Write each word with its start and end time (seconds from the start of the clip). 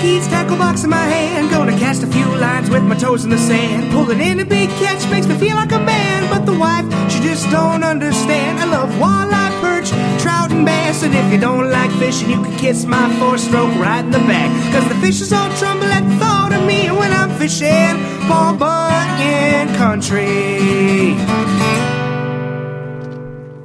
keys, 0.00 0.26
tackle 0.28 0.56
box 0.56 0.84
in 0.84 0.90
my 0.90 1.04
hand. 1.04 1.50
Gonna 1.50 1.78
cast 1.78 2.02
a 2.02 2.06
few 2.06 2.26
lines 2.36 2.70
with 2.70 2.82
my 2.82 2.96
toes 2.96 3.24
in 3.24 3.30
the 3.30 3.38
sand. 3.38 3.92
Pulling 3.92 4.20
in 4.20 4.40
a 4.40 4.44
big 4.44 4.68
catch 4.80 5.08
makes 5.10 5.26
me 5.26 5.36
feel 5.36 5.56
like 5.56 5.72
a 5.72 5.78
man. 5.78 6.28
But 6.30 6.46
the 6.46 6.58
wife, 6.58 6.86
she 7.10 7.20
just 7.20 7.50
don't 7.50 7.84
understand. 7.84 8.58
I 8.58 8.64
love 8.64 8.90
walleye, 9.02 9.60
perch, 9.60 9.90
trout, 10.22 10.50
and 10.50 10.64
bass. 10.64 11.02
And 11.02 11.14
if 11.14 11.32
you 11.32 11.38
don't 11.38 11.70
like 11.70 11.90
fishing, 11.98 12.30
you 12.30 12.42
can 12.42 12.56
kiss 12.58 12.84
my 12.84 13.06
four 13.18 13.38
stroke 13.38 13.74
right 13.76 14.04
in 14.04 14.10
the 14.10 14.18
back. 14.20 14.50
Cause 14.72 14.88
the 14.88 14.94
fishes 14.96 15.32
all 15.32 15.50
tremble 15.56 15.86
at 15.86 16.02
the 16.08 16.16
thought 16.16 16.52
of 16.52 16.64
me 16.66 16.90
when 16.90 17.12
I'm 17.12 17.30
fishing 17.38 17.94
Paul 18.26 18.56
Bunyan 18.56 19.68
country. 19.76 21.16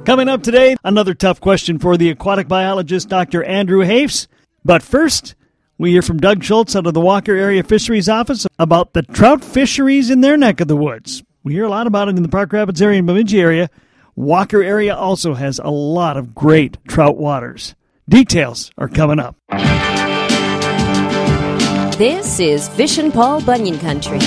Coming 0.04 0.28
up 0.28 0.42
today, 0.42 0.76
another 0.84 1.14
tough 1.14 1.40
question 1.40 1.80
for 1.80 1.96
the 1.96 2.10
aquatic 2.10 2.46
biologist 2.46 3.08
Dr. 3.08 3.42
Andrew 3.42 3.80
Hafs. 3.80 4.28
But 4.64 4.82
first, 4.82 5.34
we 5.78 5.90
hear 5.90 6.02
from 6.02 6.18
Doug 6.18 6.42
Schultz 6.42 6.74
out 6.74 6.86
of 6.86 6.94
the 6.94 7.00
Walker 7.00 7.34
Area 7.34 7.62
Fisheries 7.62 8.08
Office 8.08 8.46
about 8.58 8.94
the 8.94 9.02
trout 9.02 9.44
fisheries 9.44 10.10
in 10.10 10.22
their 10.22 10.36
neck 10.36 10.60
of 10.60 10.68
the 10.68 10.76
woods. 10.76 11.22
We 11.42 11.52
hear 11.52 11.64
a 11.64 11.68
lot 11.68 11.86
about 11.86 12.08
it 12.08 12.16
in 12.16 12.22
the 12.22 12.28
Park 12.28 12.52
Rapids 12.52 12.80
area 12.80 12.98
and 12.98 13.06
Bemidji 13.06 13.40
area. 13.40 13.68
Walker 14.14 14.62
area 14.62 14.94
also 14.94 15.34
has 15.34 15.58
a 15.58 15.68
lot 15.68 16.16
of 16.16 16.34
great 16.34 16.78
trout 16.88 17.18
waters. 17.18 17.74
Details 18.08 18.70
are 18.78 18.88
coming 18.88 19.18
up. 19.18 19.36
This 21.98 22.40
is 22.40 22.68
Fishin' 22.70 23.12
Paul 23.12 23.42
Bunyan 23.42 23.78
Country. 23.78 24.18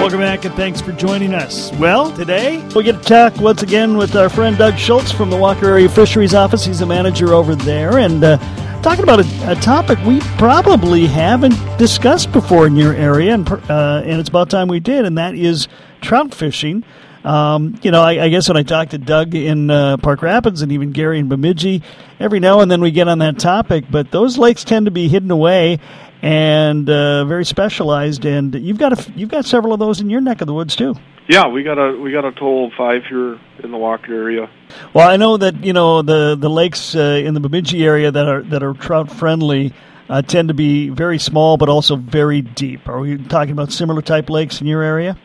Welcome 0.00 0.18
back 0.18 0.44
and 0.44 0.54
thanks 0.56 0.80
for 0.80 0.90
joining 0.92 1.32
us. 1.32 1.70
Well, 1.74 2.10
today 2.16 2.66
we 2.74 2.82
get 2.82 3.02
to 3.02 3.08
talk 3.08 3.36
once 3.36 3.62
again 3.62 3.96
with 3.96 4.16
our 4.16 4.28
friend 4.28 4.58
Doug 4.58 4.76
Schultz 4.76 5.12
from 5.12 5.30
the 5.30 5.36
Walker 5.36 5.66
Area 5.66 5.88
Fisheries 5.88 6.34
Office. 6.34 6.64
He's 6.64 6.80
a 6.80 6.86
manager 6.86 7.32
over 7.32 7.54
there 7.54 7.98
and 7.98 8.24
uh, 8.24 8.38
talking 8.82 9.04
about 9.04 9.20
a, 9.20 9.52
a, 9.52 9.54
topic 9.54 9.96
we 10.04 10.18
probably 10.38 11.06
haven't 11.06 11.54
discussed 11.78 12.32
before 12.32 12.66
in 12.66 12.74
your 12.74 12.92
area, 12.94 13.32
and, 13.32 13.48
uh, 13.48 14.02
and 14.04 14.18
it's 14.18 14.28
about 14.28 14.50
time 14.50 14.66
we 14.66 14.80
did, 14.80 15.04
and 15.04 15.18
that 15.18 15.36
is 15.36 15.68
trout 16.00 16.34
fishing. 16.34 16.84
Um, 17.24 17.78
you 17.82 17.92
know, 17.92 18.02
I, 18.02 18.24
I, 18.24 18.28
guess 18.28 18.48
when 18.48 18.56
I 18.56 18.64
talk 18.64 18.88
to 18.88 18.98
Doug 18.98 19.36
in 19.36 19.70
uh, 19.70 19.98
Park 19.98 20.22
Rapids 20.22 20.62
and 20.62 20.72
even 20.72 20.90
Gary 20.90 21.20
in 21.20 21.28
Bemidji, 21.28 21.82
every 22.18 22.40
now 22.40 22.58
and 22.60 22.68
then 22.68 22.80
we 22.80 22.90
get 22.90 23.06
on 23.06 23.20
that 23.20 23.38
topic, 23.38 23.84
but 23.88 24.10
those 24.10 24.36
lakes 24.36 24.64
tend 24.64 24.86
to 24.86 24.90
be 24.90 25.06
hidden 25.06 25.30
away 25.30 25.78
and 26.20 26.90
uh, 26.90 27.24
very 27.24 27.44
specialized. 27.44 28.24
And 28.24 28.52
you've 28.56 28.78
got 28.78 28.98
a, 28.98 29.12
you've 29.12 29.30
got 29.30 29.44
several 29.44 29.72
of 29.72 29.78
those 29.78 30.00
in 30.00 30.10
your 30.10 30.20
neck 30.20 30.40
of 30.40 30.48
the 30.48 30.54
woods 30.54 30.74
too. 30.74 30.96
Yeah, 31.28 31.48
we 31.48 31.62
got 31.62 31.78
a 31.78 31.96
we 31.96 32.10
got 32.10 32.24
a 32.24 32.32
total 32.32 32.66
of 32.66 32.72
five 32.76 33.04
here 33.04 33.38
in 33.62 33.70
the 33.70 33.78
Walker 33.78 34.12
area. 34.12 34.50
Well, 34.92 35.08
I 35.08 35.16
know 35.16 35.36
that 35.36 35.64
you 35.64 35.72
know 35.72 36.02
the 36.02 36.36
the 36.38 36.50
lakes 36.50 36.96
uh, 36.96 37.22
in 37.24 37.34
the 37.34 37.40
Bemidji 37.40 37.84
area 37.84 38.10
that 38.10 38.28
are 38.28 38.42
that 38.42 38.62
are 38.62 38.74
trout 38.74 39.10
friendly. 39.10 39.72
Uh, 40.08 40.20
tend 40.20 40.48
to 40.48 40.54
be 40.54 40.90
very 40.90 41.18
small, 41.18 41.56
but 41.56 41.68
also 41.68 41.96
very 41.96 42.42
deep. 42.42 42.88
Are 42.88 42.98
we 42.98 43.16
talking 43.16 43.52
about 43.52 43.72
similar 43.72 44.02
type 44.02 44.28
lakes 44.28 44.60
in 44.60 44.66
your 44.66 44.82
area? 44.82 45.16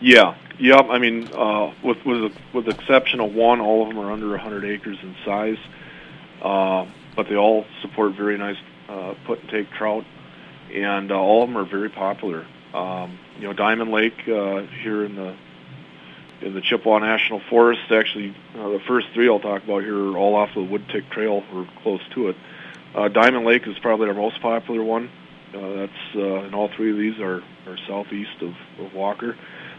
Yeah, 0.00 0.34
yep. 0.58 0.86
I 0.90 0.98
mean, 0.98 1.28
uh, 1.32 1.72
with 1.84 1.98
with 2.04 2.32
with 2.52 2.64
the 2.64 2.72
exception 2.72 3.20
of 3.20 3.32
one, 3.34 3.60
all 3.60 3.82
of 3.82 3.88
them 3.90 3.98
are 3.98 4.10
under 4.10 4.30
100 4.30 4.64
acres 4.64 4.96
in 5.02 5.14
size, 5.24 5.58
uh, 6.42 6.86
but 7.14 7.28
they 7.28 7.36
all 7.36 7.64
support 7.82 8.16
very 8.16 8.38
nice 8.38 8.56
uh, 8.88 9.14
put 9.26 9.40
and 9.40 9.50
take 9.50 9.70
trout 9.72 10.04
and 10.74 11.12
uh, 11.12 11.14
all 11.14 11.42
of 11.42 11.48
them 11.48 11.56
are 11.56 11.64
very 11.64 11.88
popular. 11.88 12.46
Um, 12.72 13.18
you 13.38 13.44
know, 13.44 13.52
Diamond 13.52 13.90
Lake 13.90 14.28
uh, 14.28 14.62
here 14.82 15.04
in 15.04 15.16
the 15.16 15.36
in 16.40 16.54
the 16.54 16.60
Chippewa 16.60 16.98
National 16.98 17.40
Forest. 17.48 17.90
Actually, 17.90 18.34
uh, 18.56 18.68
the 18.68 18.80
first 18.86 19.08
three 19.14 19.28
I'll 19.28 19.40
talk 19.40 19.64
about 19.64 19.82
here 19.82 19.96
are 19.96 20.16
all 20.16 20.34
off 20.34 20.50
the 20.54 20.60
Woodtick 20.60 21.10
Trail 21.10 21.42
or 21.52 21.68
close 21.82 22.02
to 22.14 22.28
it. 22.28 22.36
Uh, 22.94 23.08
Diamond 23.08 23.44
Lake 23.44 23.66
is 23.66 23.78
probably 23.78 24.08
our 24.08 24.14
most 24.14 24.40
popular 24.40 24.82
one. 24.82 25.10
Uh, 25.54 25.72
that's 25.74 26.16
uh, 26.16 26.34
and 26.42 26.54
all 26.54 26.68
three 26.68 26.90
of 26.90 26.98
these 26.98 27.20
are, 27.20 27.42
are 27.66 27.78
southeast 27.88 28.42
of, 28.42 28.54
of 28.78 28.94
Walker. 28.94 29.36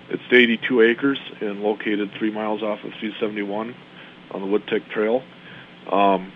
It's 0.10 0.24
82 0.30 0.82
acres 0.82 1.20
and 1.42 1.62
located 1.62 2.12
three 2.18 2.32
miles 2.32 2.62
off 2.62 2.80
of 2.84 2.94
371 3.00 3.76
on 4.32 4.42
the 4.42 4.48
Woodtick 4.48 4.90
Trail. 4.90 5.24
Um, 5.92 6.32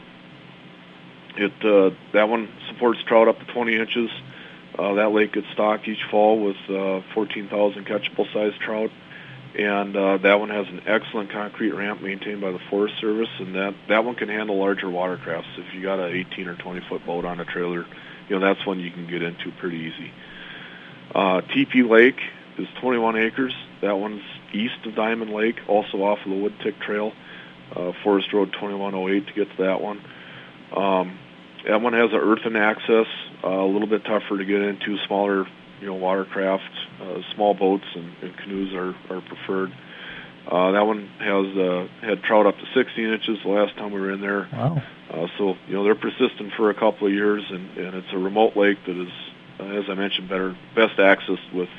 it 1.38 1.53
uh, 1.63 1.96
that 2.13 2.28
one 2.28 2.50
supports 2.68 3.02
trout 3.03 3.28
up 3.28 3.40
to 3.40 3.46
20 3.46 3.75
inches. 3.75 4.09
Uh, 4.79 4.94
that 4.94 5.12
lake 5.12 5.34
gets 5.34 5.47
stocked 5.51 5.88
each 5.90 6.01
fall 6.09 6.40
with 6.40 6.56
uh, 6.69 7.01
14,000 7.13 7.85
catchable 7.85 8.31
size 8.31 8.53
trout, 8.63 8.90
and 9.57 9.94
uh, 9.94 10.17
that 10.19 10.40
one 10.40 10.50
has 10.50 10.67
an 10.67 10.81
excellent 10.88 11.29
concrete 11.31 11.72
ramp 11.72 12.01
maintained 12.01 12.40
by 12.40 12.51
the 12.51 12.62
Forest 12.69 12.95
Service, 13.01 13.29
and 13.40 13.56
that 13.56 13.75
that 13.90 14.06
one 14.06 14.16
can 14.16 14.29
handle 14.29 14.57
larger 14.57 14.88
watercrafts. 14.88 15.57
If 15.57 15.73
you 15.73 15.81
got 15.81 16.00
an 16.00 16.16
18 16.16 16.47
or 16.47 16.56
20 16.56 16.81
foot 16.88 17.06
boat 17.06 17.25
on 17.25 17.41
a 17.41 17.45
trailer, 17.45 17.85
you 18.29 18.40
know 18.40 18.40
that's 18.40 18.66
one 18.66 18.79
you 18.79 18.90
can 18.90 19.06
get 19.06 19.22
into 19.22 19.51
pretty 19.59 19.79
easy. 19.79 20.13
Uh, 21.13 21.41
TP 21.41 21.90
Lake 21.90 22.22
is 22.57 22.67
21 22.79 23.17
acres. 23.17 23.53
That 23.81 23.97
one's 23.97 24.23
east 24.53 24.85
of 24.85 24.96
Diamond 24.96 25.31
Lake, 25.31 25.57
also 25.67 25.97
off 25.97 26.19
of 26.23 26.31
the 26.31 26.38
Woodtick 26.38 26.79
Trail, 26.79 27.11
uh, 27.75 27.91
Forest 28.01 28.31
Road 28.31 28.53
2108 28.53 29.28
to 29.28 29.34
get 29.34 29.51
to 29.57 29.63
that 29.63 29.81
one. 29.81 30.01
Um, 30.73 31.19
that 31.68 31.81
one 31.81 31.94
has 31.94 32.12
an 32.12 32.20
earthen 32.20 32.56
access, 32.56 33.08
uh, 33.44 33.47
a 33.47 33.68
little 33.68 33.88
bit 33.88 34.03
tougher 34.06 34.38
to 34.38 34.46
get 34.46 34.62
into. 34.62 34.97
Smaller, 35.08 35.46
you 35.81 35.88
know, 35.88 35.96
watercraft, 35.96 36.64
uh, 37.02 37.20
small 37.36 37.53
boats 37.53 37.86
and, 37.96 38.12
and 38.22 38.38
canoes 38.38 38.74
are, 38.74 38.96
are 39.14 39.22
preferred. 39.22 39.72
Uh, 40.47 40.72
that 40.72 40.86
one 40.86 41.08
has 41.20 41.58
uh, 41.58 41.88
had 42.02 42.24
trout 42.24 42.47
up 42.47 42.56
to 42.58 42.66
16 42.74 43.06
inches 43.06 43.38
the 43.44 43.50
last 43.50 43.75
time 43.75 43.92
we 43.92 44.00
were 44.00 44.12
in 44.12 44.22
there. 44.22 44.47
Wow. 44.52 44.81
Uh, 45.12 45.28
so 45.38 45.56
you 45.68 45.74
know 45.74 45.84
they're 45.84 45.96
persistent 45.96 46.53
for 46.56 46.70
a 46.70 46.74
couple 46.74 47.08
of 47.08 47.14
years, 47.14 47.44
and, 47.50 47.78
and 47.78 47.96
it's 47.96 48.12
a 48.14 48.18
remote 48.18 48.56
lake 48.56 48.78
that 48.86 49.00
is, 49.00 49.12
uh, 49.59 49.64
as 49.64 49.86
I 49.90 49.94
mentioned, 49.96 50.30
better 50.30 50.56
best 50.76 51.00
access 51.00 51.40
with 51.53 51.70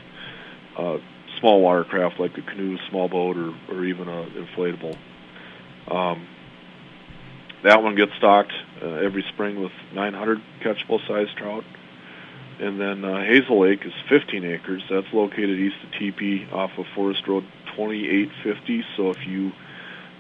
uh, 0.78 0.98
small 1.40 1.60
watercraft 1.62 2.20
like 2.20 2.36
a 2.38 2.42
canoe, 2.42 2.76
small 2.88 3.08
boat, 3.08 3.36
or, 3.36 3.54
or 3.70 3.84
even 3.84 4.08
a 4.08 4.26
inflatable. 4.26 4.96
Um, 5.90 6.26
that 7.62 7.82
one 7.82 7.94
gets 7.94 8.12
stocked 8.16 8.52
uh, 8.82 8.86
every 8.86 9.24
spring 9.32 9.60
with 9.62 9.72
900 9.92 10.40
catchable 10.62 11.06
size 11.06 11.28
trout. 11.36 11.64
And 12.58 12.78
then 12.78 13.04
uh, 13.04 13.22
Hazel 13.22 13.60
Lake 13.60 13.86
is 13.86 13.92
15 14.08 14.44
acres. 14.44 14.82
That's 14.90 15.06
located 15.12 15.58
east 15.58 15.76
of 15.82 15.90
TP 15.92 16.52
off 16.52 16.70
of 16.76 16.84
Forest 16.94 17.26
Road 17.26 17.44
2850. 17.76 18.84
So 18.96 19.10
if 19.10 19.26
you 19.26 19.52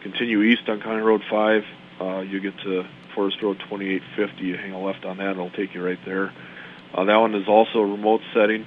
continue 0.02 0.42
east 0.42 0.68
on 0.68 0.80
County 0.80 1.02
Road 1.02 1.22
5, 1.28 1.62
uh, 2.00 2.20
you 2.20 2.40
get 2.40 2.58
to 2.60 2.84
Forest 3.14 3.42
Road 3.42 3.58
2850. 3.60 4.42
You 4.42 4.56
hang 4.56 4.72
a 4.72 4.80
left 4.80 5.04
on 5.04 5.18
that, 5.18 5.28
and 5.28 5.36
it'll 5.36 5.50
take 5.50 5.74
you 5.74 5.84
right 5.84 5.98
there. 6.06 6.32
Uh, 6.94 7.04
that 7.04 7.16
one 7.16 7.34
is 7.34 7.46
also 7.46 7.80
a 7.80 7.86
remote 7.86 8.22
setting. 8.34 8.66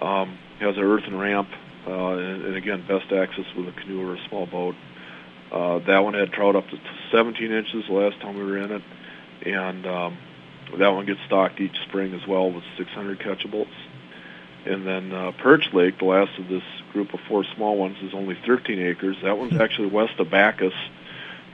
Um, 0.00 0.38
has 0.60 0.76
an 0.76 0.82
earthen 0.82 1.18
ramp, 1.18 1.48
uh, 1.86 1.90
and, 1.90 2.44
and 2.44 2.56
again, 2.56 2.84
best 2.86 3.12
access 3.12 3.44
with 3.56 3.68
a 3.68 3.72
canoe 3.72 4.08
or 4.08 4.14
a 4.14 4.28
small 4.28 4.46
boat. 4.46 4.74
Uh, 5.50 5.78
that 5.80 6.00
one 6.00 6.14
had 6.14 6.32
trout 6.32 6.56
up 6.56 6.68
to 6.68 6.78
17 7.10 7.50
inches 7.50 7.86
the 7.86 7.92
last 7.92 8.20
time 8.20 8.36
we 8.36 8.44
were 8.44 8.58
in 8.58 8.70
it, 8.70 8.82
and 9.46 9.86
um, 9.86 10.18
that 10.78 10.88
one 10.88 11.06
gets 11.06 11.20
stocked 11.26 11.60
each 11.60 11.76
spring 11.88 12.12
as 12.14 12.26
well 12.26 12.50
with 12.50 12.64
600 12.76 13.20
catchables. 13.20 13.68
And 14.66 14.86
then 14.86 15.12
uh, 15.12 15.32
Perch 15.38 15.72
Lake, 15.72 15.98
the 15.98 16.04
last 16.04 16.38
of 16.38 16.48
this 16.48 16.62
group 16.92 17.14
of 17.14 17.20
four 17.28 17.44
small 17.56 17.76
ones, 17.78 17.96
is 18.02 18.12
only 18.12 18.36
13 18.46 18.78
acres. 18.78 19.16
That 19.22 19.38
one's 19.38 19.58
actually 19.58 19.88
west 19.88 20.18
of 20.18 20.30
Backus, 20.30 20.74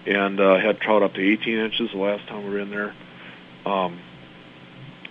and 0.07 0.41
uh, 0.41 0.59
had 0.59 0.81
trout 0.81 1.03
up 1.03 1.15
to 1.15 1.21
18 1.21 1.59
inches 1.59 1.91
the 1.93 1.99
last 1.99 2.27
time 2.27 2.45
we 2.45 2.51
were 2.51 2.59
in 2.59 2.71
there. 2.71 2.95
Um, 3.65 4.01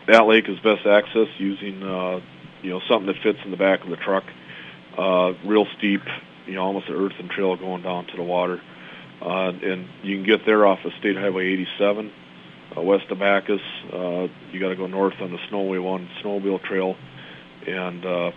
that 0.08 0.28
lake 0.28 0.50
is 0.50 0.60
best 0.60 0.84
accessed 0.84 1.40
using, 1.40 1.82
uh, 1.82 2.20
you 2.62 2.72
know, 2.72 2.82
something 2.90 3.08
that 3.08 3.22
fits 3.24 3.40
in 3.46 3.52
the 3.52 3.58
back 3.58 3.84
of 3.84 3.90
the 3.90 3.96
truck. 3.96 4.26
Uh, 4.98 5.34
real 5.46 5.66
steep, 5.78 6.02
you 6.46 6.54
know, 6.54 6.63
almost 6.63 6.88
an 6.90 6.96
earthen 6.96 7.30
trail 7.30 7.56
going 7.56 7.81
down 7.81 8.06
to 8.07 8.18
the 8.18 8.24
water. 8.24 8.62
Uh, 9.24 9.54
and 9.64 9.88
you 10.02 10.18
can 10.18 10.25
get 10.25 10.46
there 10.46 10.66
off 10.66 10.84
of 10.84 10.92
State 11.00 11.16
Highway 11.16 11.46
87, 11.54 12.12
uh, 12.75 12.81
west 12.81 13.10
of 13.10 13.20
Backus. 13.20 13.62
Uh, 13.92 14.28
you 14.52 14.60
got 14.60 14.70
to 14.70 14.75
go 14.75 14.86
north 14.88 15.14
on 15.22 15.31
the 15.31 15.38
Snowway 15.50 15.81
One 15.81 16.10
snowmobile 16.22 16.62
trail, 16.64 16.98
and 17.66 18.06
uh, 18.06 18.31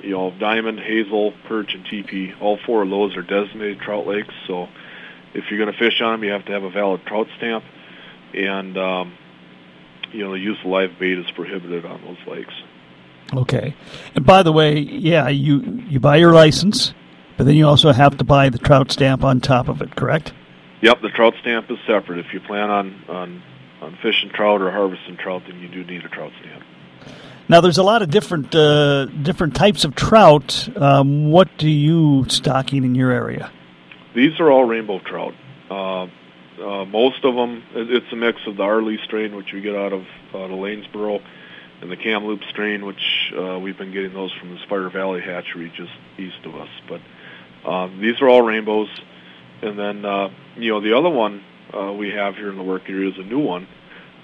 you 0.00 0.10
know 0.10 0.30
Diamond, 0.38 0.78
Hazel, 0.78 1.32
Perch, 1.48 1.74
and 1.74 1.84
TP. 1.84 2.40
All 2.40 2.58
four 2.64 2.82
of 2.82 2.90
those 2.90 3.16
are 3.16 3.22
designated 3.22 3.80
trout 3.80 4.06
lakes. 4.06 4.32
So 4.46 4.68
if 5.34 5.50
you're 5.50 5.58
going 5.58 5.72
to 5.72 5.78
fish 5.78 6.00
on 6.00 6.12
them, 6.12 6.24
you 6.24 6.30
have 6.30 6.44
to 6.44 6.52
have 6.52 6.62
a 6.62 6.70
valid 6.70 7.04
trout 7.06 7.26
stamp, 7.36 7.64
and 8.32 8.78
um, 8.78 9.14
you 10.12 10.22
know 10.22 10.30
the 10.30 10.38
use 10.38 10.58
of 10.60 10.66
live 10.66 10.96
bait 11.00 11.18
is 11.18 11.28
prohibited 11.32 11.84
on 11.84 12.00
those 12.02 12.18
lakes. 12.28 12.54
Okay, 13.32 13.74
and 14.14 14.24
by 14.24 14.44
the 14.44 14.52
way, 14.52 14.78
yeah, 14.78 15.28
you 15.28 15.60
you 15.88 15.98
buy 15.98 16.18
your 16.18 16.32
license 16.32 16.94
but 17.36 17.46
then 17.46 17.56
you 17.56 17.66
also 17.66 17.92
have 17.92 18.18
to 18.18 18.24
buy 18.24 18.48
the 18.48 18.58
trout 18.58 18.90
stamp 18.90 19.24
on 19.24 19.40
top 19.40 19.68
of 19.68 19.82
it, 19.82 19.94
correct? 19.96 20.32
Yep, 20.82 21.00
the 21.02 21.08
trout 21.08 21.34
stamp 21.40 21.70
is 21.70 21.78
separate. 21.86 22.18
If 22.18 22.32
you 22.32 22.40
plan 22.40 22.70
on, 22.70 23.04
on, 23.08 23.42
on 23.80 23.98
fishing 24.02 24.30
trout 24.30 24.60
or 24.60 24.70
harvesting 24.70 25.16
trout, 25.16 25.42
then 25.46 25.58
you 25.60 25.68
do 25.68 25.84
need 25.84 26.04
a 26.04 26.08
trout 26.08 26.32
stamp. 26.40 26.62
Now, 27.48 27.60
there's 27.60 27.78
a 27.78 27.82
lot 27.82 28.00
of 28.00 28.10
different 28.10 28.54
uh, 28.54 29.04
different 29.04 29.54
types 29.54 29.84
of 29.84 29.94
trout. 29.94 30.68
Um, 30.76 31.30
what 31.30 31.58
do 31.58 31.68
you 31.68 32.24
stocking 32.28 32.84
in 32.84 32.94
your 32.94 33.10
area? 33.10 33.52
These 34.14 34.40
are 34.40 34.50
all 34.50 34.64
rainbow 34.64 34.98
trout. 35.00 35.34
Uh, 35.70 36.06
uh, 36.62 36.84
most 36.86 37.24
of 37.24 37.34
them, 37.34 37.62
it's 37.74 38.10
a 38.12 38.16
mix 38.16 38.40
of 38.46 38.56
the 38.56 38.62
Arlee 38.62 39.02
strain, 39.04 39.36
which 39.36 39.52
we 39.52 39.60
get 39.60 39.74
out 39.74 39.92
of 39.92 40.02
uh, 40.32 40.46
the 40.46 40.54
Lanesboro, 40.54 41.22
and 41.82 41.90
the 41.90 41.96
Kamloops 41.96 42.46
strain, 42.48 42.86
which 42.86 43.32
uh, 43.36 43.58
we've 43.58 43.76
been 43.76 43.92
getting 43.92 44.14
those 44.14 44.32
from 44.32 44.54
the 44.54 44.60
Spire 44.60 44.88
Valley 44.88 45.20
hatchery 45.20 45.72
just 45.76 45.92
east 46.16 46.46
of 46.46 46.54
us. 46.54 46.68
But 46.88 47.00
um, 47.64 48.00
these 48.00 48.20
are 48.20 48.28
all 48.28 48.42
rainbows, 48.42 48.88
and 49.62 49.78
then 49.78 50.04
uh, 50.04 50.28
you 50.56 50.70
know 50.70 50.80
the 50.80 50.96
other 50.96 51.10
one 51.10 51.42
uh, 51.72 51.92
we 51.92 52.10
have 52.10 52.36
here 52.36 52.50
in 52.50 52.56
the 52.56 52.62
Walker 52.62 52.92
area 52.92 53.10
is 53.10 53.18
a 53.18 53.22
new 53.22 53.40
one. 53.40 53.66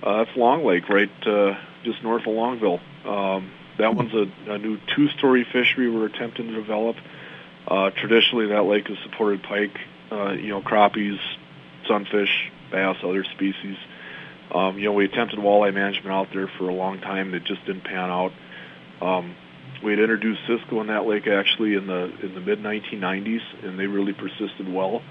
Uh, 0.03 0.25
that's 0.25 0.37
Long 0.37 0.65
Lake, 0.65 0.89
right 0.89 1.11
uh, 1.27 1.59
just 1.85 2.03
north 2.03 2.23
of 2.23 2.35
Longville. 2.35 2.81
Um, 3.05 3.51
that 3.79 3.95
one's 3.95 4.13
a, 4.13 4.31
a 4.53 4.59
new 4.59 4.79
two-story 4.95 5.47
fishery 5.51 5.91
we're 5.91 6.07
attempting 6.07 6.49
to 6.49 6.55
develop. 6.55 6.97
Uh, 7.67 7.91
traditionally, 7.91 8.49
that 8.49 8.63
lake 8.63 8.89
has 8.89 8.99
supported 9.05 9.43
pike, 9.43 9.79
uh, 10.11 10.33
you 10.33 10.49
know, 10.49 10.61
crappies, 10.61 11.19
sunfish, 11.87 12.51
bass, 12.71 12.97
other 13.03 13.25
species. 13.25 13.77
Um, 14.53 14.79
you 14.79 14.87
know, 14.87 14.93
we 14.93 15.05
attempted 15.05 15.39
walleye 15.39 15.73
management 15.73 16.09
out 16.09 16.29
there 16.33 16.49
for 16.49 16.69
a 16.69 16.75
long 16.75 17.01
time. 17.01 17.35
It 17.35 17.45
just 17.45 17.65
didn't 17.65 17.85
pan 17.85 18.11
out. 18.11 18.33
Um, 19.01 19.37
we 19.83 19.93
had 19.93 20.01
introduced 20.01 20.41
Cisco 20.47 20.81
in 20.81 20.89
that 20.89 21.07
lake 21.07 21.27
actually 21.27 21.75
in 21.75 21.87
the 21.87 22.13
in 22.23 22.35
the 22.35 22.41
mid 22.41 22.61
1990s, 22.61 23.43
and 23.63 23.79
they 23.79 23.87
really 23.87 24.13
persisted 24.13 24.73
well 24.73 25.03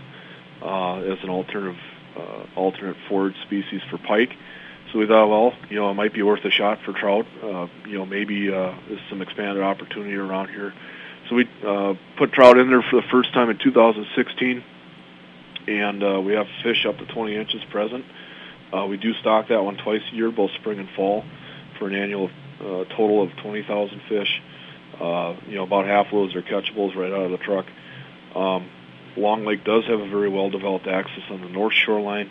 uh, 0.62 1.00
as 1.00 1.18
an 1.24 1.30
alternative 1.30 1.80
uh, 2.18 2.46
alternate 2.56 2.98
forage 3.08 3.36
species 3.46 3.82
for 3.90 3.98
pike. 3.98 4.34
So 4.92 5.00
we 5.00 5.08
thought, 5.08 5.28
well, 5.28 5.54
you 5.70 5.76
know, 5.76 5.90
it 5.92 5.94
might 5.94 6.14
be 6.14 6.24
worth 6.24 6.44
a 6.46 6.50
shot 6.50 6.80
for 6.84 6.94
trout. 6.94 7.26
Uh, 7.44 7.68
you 7.88 7.98
know, 7.98 8.06
maybe 8.06 8.52
uh, 8.52 8.74
there's 8.88 9.02
some 9.10 9.22
expanded 9.22 9.64
opportunity 9.64 10.16
around 10.16 10.50
here. 10.50 10.74
So 11.30 11.36
we 11.36 11.48
uh, 11.66 11.94
put 12.18 12.32
trout 12.34 12.58
in 12.58 12.70
there 12.70 12.82
for 12.82 13.02
the 13.02 13.08
first 13.12 13.34
time 13.34 13.50
in 13.52 13.60
2016, 13.60 14.64
and 15.68 16.04
uh, 16.04 16.20
we 16.22 16.34
have 16.34 16.48
fish 16.64 16.86
up 16.88 16.98
to 16.98 17.06
20 17.06 17.36
inches 17.36 17.64
present. 17.66 18.04
Uh, 18.76 18.86
we 18.88 18.98
do 18.98 19.14
stock 19.16 19.48
that 19.50 19.64
one 19.64 19.78
twice 19.78 20.02
a 20.12 20.16
year, 20.16 20.32
both 20.32 20.52
spring 20.60 20.80
and 20.80 20.90
fall, 20.96 21.24
for 21.78 21.88
an 21.88 21.96
annual 21.96 22.30
uh, 22.60 22.84
total 22.86 23.22
of 23.22 23.36
20,000 23.38 24.02
fish. 24.10 24.42
Uh, 24.42 24.59
you 25.48 25.56
know, 25.56 25.64
about 25.64 25.86
half 25.86 26.08
of 26.08 26.12
those 26.12 26.36
are 26.36 26.42
catchables 26.42 26.96
right 26.96 27.12
out 27.12 27.26
of 27.26 27.32
the 27.32 27.38
truck. 27.38 27.66
Um, 28.36 28.70
Long 29.18 29.46
Lake 29.46 29.64
does 29.64 29.86
have 29.86 30.00
a 30.00 30.08
very 30.08 30.30
well-developed 30.30 30.88
access 30.88 31.24
on 31.30 31.42
the 31.42 31.50
north 31.50 31.74
shoreline, 31.74 32.30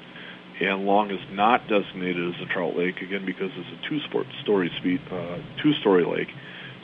and 0.61 0.87
Long 0.87 1.11
is 1.11 1.21
not 1.33 1.69
designated 1.69 2.35
as 2.35 2.41
a 2.41 2.47
trout 2.47 2.77
lake 2.77 3.03
again 3.03 3.25
because 3.27 3.51
it's 3.57 3.69
a 3.69 3.89
two-story 3.89 4.71
speed, 4.79 5.01
uh, 5.11 5.39
two-story 5.63 6.05
lake. 6.05 6.29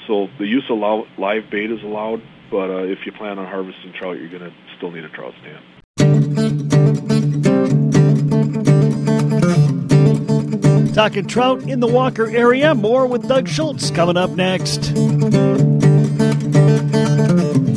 So 0.06 0.28
the 0.38 0.46
use 0.46 0.64
of 0.69 0.78
live 1.19 1.50
bait 1.50 1.70
is 1.70 1.82
allowed, 1.82 2.22
but 2.50 2.70
uh, 2.70 2.84
if 2.84 3.06
you 3.06 3.12
plan 3.12 3.38
on 3.38 3.46
harvesting 3.46 3.92
trout, 3.92 4.19
you're 4.19 4.28
going 4.28 4.42
to 4.42 4.52
still 4.76 4.90
need 4.90 5.04
a 5.04 5.08
trout 5.08 5.34
stand. 5.40 5.64
Talking 10.94 11.26
trout 11.26 11.62
in 11.62 11.81
the 11.81 11.88
Walker 11.88 12.31
area. 12.31 12.75
More 12.75 13.06
with 13.06 13.26
Doug 13.26 13.48
Schultz 13.48 13.90
coming 13.90 14.16
up 14.16 14.31
next. 14.31 14.92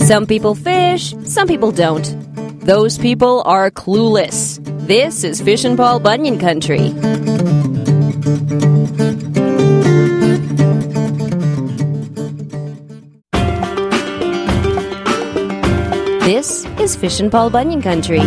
Some 0.07 0.25
people 0.25 0.56
fish, 0.56 1.13
some 1.25 1.50
people 1.50 1.74
don't. 1.74 2.06
Those 2.62 2.98
people 2.98 3.44
are 3.45 3.69
clueless. 3.69 4.57
This 4.88 5.25
is 5.25 5.42
Fishin' 5.42 5.75
Paul 5.75 6.00
Bunyan 6.00 6.39
Country. 6.39 6.92
This 16.24 16.63
is 16.80 16.95
Fishin' 16.95 17.30
Paul 17.30 17.50
Bunyan 17.50 17.81
Country. 17.81 18.21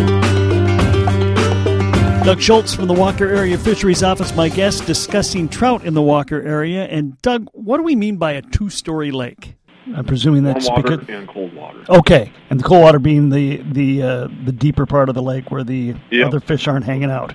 Doug 2.24 2.42
Schultz 2.42 2.74
from 2.74 2.88
the 2.88 2.94
Walker 2.94 3.26
Area 3.26 3.56
Fisheries 3.56 4.02
Office, 4.02 4.36
my 4.36 4.50
guest, 4.50 4.84
discussing 4.84 5.48
trout 5.48 5.86
in 5.86 5.94
the 5.94 6.02
Walker 6.02 6.42
area. 6.42 6.84
And 6.84 7.16
Doug, 7.22 7.48
what 7.54 7.78
do 7.78 7.84
we 7.84 7.96
mean 7.96 8.18
by 8.18 8.32
a 8.32 8.42
two-story 8.42 9.12
lake? 9.12 9.54
I'm 9.96 10.04
presuming 10.04 10.42
that's 10.44 10.68
warm 10.68 10.82
water 10.82 10.96
because 10.98 11.14
and 11.14 11.28
cold 11.28 11.52
water. 11.54 11.80
okay, 11.88 12.32
and 12.50 12.58
the 12.60 12.64
cold 12.64 12.82
water 12.82 12.98
being 12.98 13.30
the 13.30 13.58
the 13.58 14.02
uh, 14.02 14.28
the 14.44 14.52
deeper 14.52 14.86
part 14.86 15.08
of 15.08 15.14
the 15.14 15.22
lake 15.22 15.50
where 15.50 15.64
the 15.64 15.94
Yep. 16.10 16.26
other 16.26 16.40
fish 16.40 16.68
aren't 16.68 16.84
hanging 16.84 17.10
out. 17.10 17.34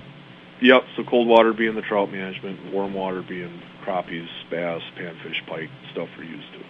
Yep. 0.60 0.84
So 0.96 1.04
cold 1.04 1.28
water 1.28 1.52
being 1.52 1.74
the 1.74 1.82
trout 1.82 2.10
management, 2.10 2.72
warm 2.72 2.94
water 2.94 3.22
being 3.22 3.60
crappies, 3.84 4.28
bass, 4.50 4.82
panfish, 4.96 5.46
pike, 5.46 5.70
stuff 5.92 6.08
we're 6.16 6.24
used 6.24 6.52
to. 6.54 6.60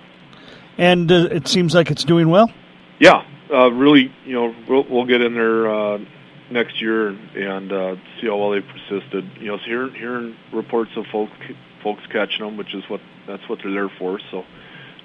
And 0.79 1.11
uh, 1.11 1.29
it 1.31 1.49
seems 1.49 1.75
like 1.75 1.91
it's 1.91 2.05
doing 2.05 2.29
well. 2.29 2.51
Yeah, 2.99 3.25
uh, 3.53 3.71
really. 3.71 4.13
You 4.25 4.33
know, 4.35 4.55
we'll, 4.69 4.85
we'll 4.91 5.05
get 5.07 5.21
in 5.23 5.35
there 5.35 5.71
uh, 5.71 5.99
next 6.51 6.81
year 6.83 7.09
and 7.09 7.73
uh, 7.73 7.97
see 8.21 8.27
how 8.27 8.37
well 8.37 8.51
they 8.51 8.61
persisted. 8.61 9.31
You 9.41 9.49
know, 9.49 9.59
so 9.59 9.65
hearing 9.65 9.95
hearing 9.95 10.37
reports 10.53 10.91
of 10.97 11.07
folks 11.07 11.33
folks 11.83 12.03
catching 12.11 12.45
them, 12.45 12.57
which 12.57 12.75
is 12.75 12.83
what 12.91 13.01
that's 13.27 13.49
what 13.49 13.61
they're 13.63 13.73
there 13.73 13.89
for. 13.99 14.19
So, 14.31 14.45